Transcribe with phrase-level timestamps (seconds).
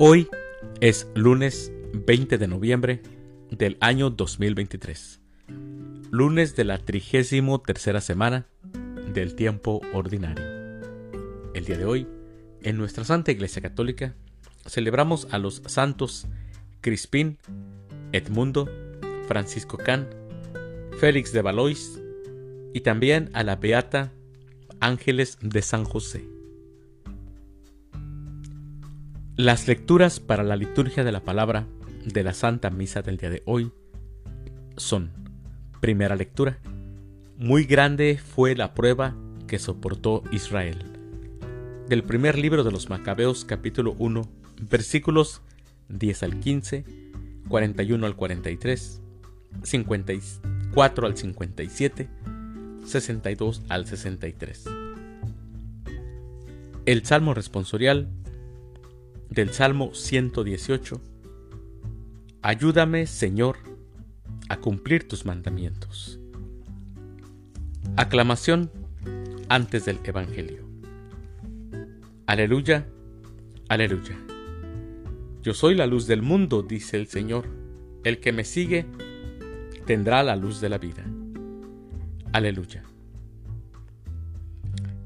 [0.00, 0.28] Hoy
[0.80, 3.00] es lunes 20 de noviembre
[3.52, 5.20] del año 2023,
[6.10, 8.48] lunes de la trigésimo tercera semana
[9.12, 10.44] del tiempo ordinario.
[11.54, 12.08] El día de hoy,
[12.62, 14.16] en nuestra Santa Iglesia Católica,
[14.66, 16.26] celebramos a los santos
[16.80, 17.38] Crispín,
[18.10, 18.68] Edmundo,
[19.28, 20.08] Francisco Can,
[20.98, 22.02] Félix de Valois
[22.72, 24.12] y también a la Beata
[24.80, 26.33] Ángeles de San José.
[29.36, 31.66] Las lecturas para la liturgia de la palabra
[32.04, 33.72] de la Santa Misa del día de hoy
[34.76, 35.10] son,
[35.80, 36.60] primera lectura,
[37.36, 39.16] muy grande fue la prueba
[39.48, 40.78] que soportó Israel.
[41.88, 44.22] Del primer libro de los Macabeos capítulo 1,
[44.70, 45.42] versículos
[45.88, 46.84] 10 al 15,
[47.48, 49.02] 41 al 43,
[49.64, 52.08] 54 al 57,
[52.86, 54.64] 62 al 63.
[56.86, 58.08] El Salmo responsorial
[59.34, 61.00] del Salmo 118.
[62.40, 63.56] Ayúdame, Señor,
[64.48, 66.20] a cumplir tus mandamientos.
[67.96, 68.70] Aclamación
[69.48, 70.64] antes del Evangelio.
[72.26, 72.86] Aleluya,
[73.68, 74.16] aleluya.
[75.42, 77.48] Yo soy la luz del mundo, dice el Señor.
[78.04, 78.86] El que me sigue
[79.84, 81.04] tendrá la luz de la vida.
[82.32, 82.84] Aleluya.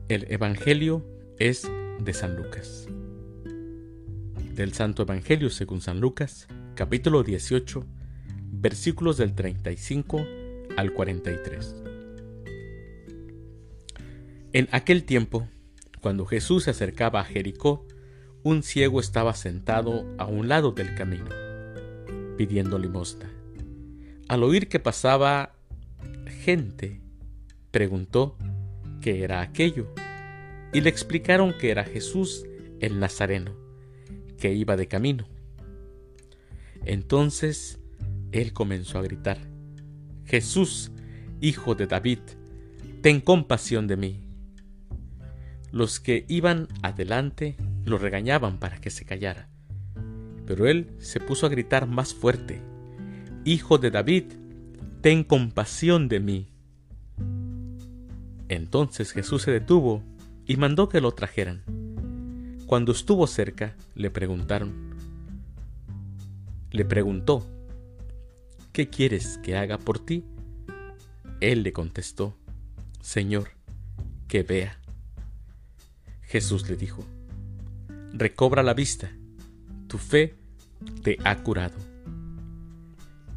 [0.09, 1.05] El Evangelio
[1.39, 1.71] es
[2.01, 2.89] de San Lucas
[4.59, 7.87] del Santo Evangelio según San Lucas, capítulo 18,
[8.51, 10.27] versículos del 35
[10.77, 11.77] al 43.
[14.53, 15.49] En aquel tiempo,
[16.01, 17.87] cuando Jesús se acercaba a Jericó,
[18.43, 21.29] un ciego estaba sentado a un lado del camino,
[22.37, 23.31] pidiendo limosna.
[24.27, 25.55] Al oír que pasaba
[26.43, 27.01] gente,
[27.71, 28.37] preguntó
[29.01, 29.95] qué era aquello,
[30.73, 32.45] y le explicaron que era Jesús
[32.81, 33.68] el Nazareno
[34.39, 35.29] que iba de camino.
[36.85, 37.79] Entonces
[38.33, 39.39] él comenzó a gritar,
[40.25, 40.93] Jesús,
[41.41, 42.21] hijo de David,
[43.03, 44.21] ten compasión de mí.
[45.71, 49.49] Los que iban adelante lo regañaban para que se callara,
[50.47, 52.63] pero él se puso a gritar más fuerte,
[53.45, 54.25] Hijo de David,
[55.01, 56.49] ten compasión de mí.
[58.49, 60.03] Entonces Jesús se detuvo
[60.45, 61.63] y mandó que lo trajeran.
[62.69, 64.95] Cuando estuvo cerca, le preguntaron,
[66.71, 67.47] le preguntó,
[68.73, 70.27] ¿qué quieres que haga por ti?
[71.41, 72.37] Él le contestó,
[73.01, 73.53] Señor,
[74.29, 74.79] que vea.
[76.21, 77.07] Jesús le dijo,
[78.13, 79.11] recobra la vista,
[79.87, 80.35] tu fe
[81.03, 81.79] te ha curado.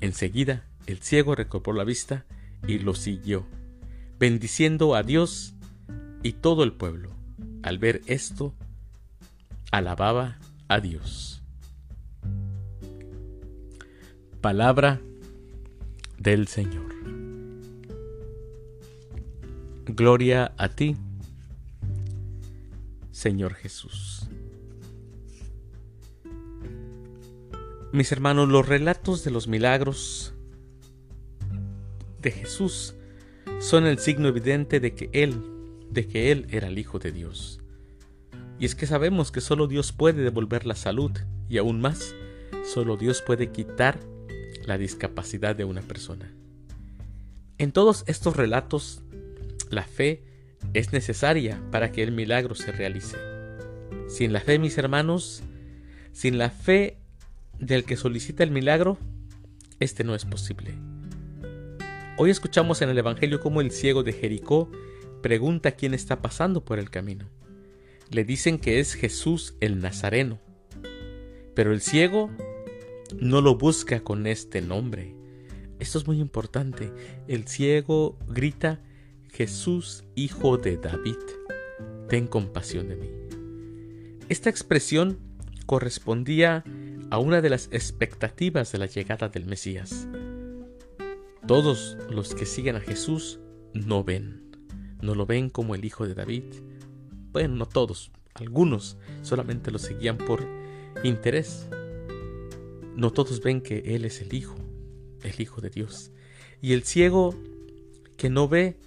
[0.01, 2.25] Enseguida el ciego recobró la vista
[2.67, 3.45] y lo siguió,
[4.19, 5.53] bendiciendo a Dios
[6.21, 7.11] y todo el pueblo.
[7.63, 8.53] Al ver esto,
[9.71, 10.37] alababa
[10.67, 11.41] a Dios.
[14.41, 15.01] Palabra
[16.17, 16.91] del Señor.
[19.85, 20.95] Gloria a ti,
[23.11, 24.29] Señor Jesús.
[27.93, 30.33] Mis hermanos, los relatos de los milagros
[32.21, 32.95] de Jesús
[33.59, 35.43] son el signo evidente de que Él,
[35.89, 37.60] de que Él era el Hijo de Dios.
[38.61, 41.09] Y es que sabemos que solo Dios puede devolver la salud
[41.49, 42.13] y aún más,
[42.63, 43.99] solo Dios puede quitar
[44.67, 46.31] la discapacidad de una persona.
[47.57, 49.01] En todos estos relatos,
[49.71, 50.21] la fe
[50.75, 53.17] es necesaria para que el milagro se realice.
[54.07, 55.41] Sin la fe, mis hermanos,
[56.11, 56.99] sin la fe
[57.57, 58.99] del que solicita el milagro,
[59.79, 60.75] este no es posible.
[62.15, 64.69] Hoy escuchamos en el Evangelio cómo el ciego de Jericó
[65.23, 67.25] pregunta quién está pasando por el camino
[68.11, 70.39] le dicen que es Jesús el Nazareno.
[71.55, 72.29] Pero el ciego
[73.19, 75.15] no lo busca con este nombre.
[75.79, 76.91] Esto es muy importante.
[77.27, 78.81] El ciego grita,
[79.29, 81.17] Jesús, hijo de David,
[82.09, 83.09] ten compasión de mí.
[84.27, 85.17] Esta expresión
[85.65, 86.65] correspondía
[87.09, 90.07] a una de las expectativas de la llegada del Mesías.
[91.47, 93.39] Todos los que siguen a Jesús
[93.73, 94.51] no ven,
[95.01, 96.43] no lo ven como el hijo de David,
[97.31, 100.45] bueno, no todos, algunos solamente lo seguían por
[101.03, 101.67] interés.
[102.95, 104.55] No todos ven que Él es el Hijo,
[105.23, 106.11] el Hijo de Dios.
[106.61, 107.35] Y el ciego
[108.17, 108.77] que no ve,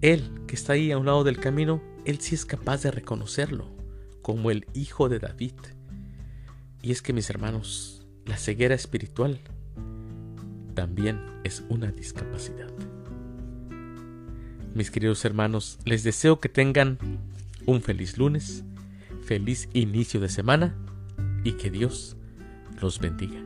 [0.00, 3.70] Él que está ahí a un lado del camino, Él sí es capaz de reconocerlo
[4.22, 5.54] como el Hijo de David.
[6.82, 9.40] Y es que mis hermanos, la ceguera espiritual
[10.74, 12.70] también es una discapacidad.
[14.78, 16.98] Mis queridos hermanos, les deseo que tengan
[17.66, 18.62] un feliz lunes,
[19.24, 20.76] feliz inicio de semana
[21.42, 22.16] y que Dios
[22.80, 23.42] los bendiga.